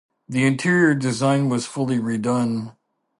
[0.27, 2.71] The interior design was fully re-done.